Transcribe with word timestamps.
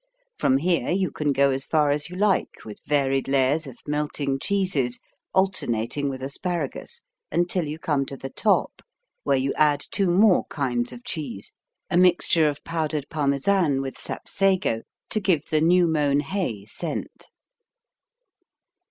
From 0.35 0.57
here 0.57 0.89
you 0.89 1.11
can 1.11 1.31
go 1.31 1.51
as 1.51 1.63
far 1.65 1.91
as 1.91 2.09
you 2.09 2.15
like 2.15 2.65
with 2.65 2.79
varied 2.87 3.27
layers 3.27 3.67
of 3.67 3.77
melting 3.85 4.39
cheeses 4.39 4.97
alternating 5.31 6.09
with 6.09 6.23
asparagus, 6.23 7.03
until 7.31 7.67
you 7.67 7.77
come 7.77 8.07
to 8.07 8.17
the 8.17 8.31
top, 8.31 8.81
where 9.21 9.37
you 9.37 9.53
add 9.57 9.85
two 9.91 10.07
more 10.09 10.45
kinds 10.45 10.91
of 10.91 11.03
cheese, 11.05 11.53
a 11.91 11.97
mixture 11.97 12.49
of 12.49 12.63
powdered 12.63 13.09
Parmesan 13.11 13.79
with 13.79 13.95
Sapsago 13.95 14.81
to 15.11 15.19
give 15.19 15.45
the 15.51 15.61
new 15.61 15.85
mown 15.85 16.21
hay 16.21 16.65
scent. 16.65 17.27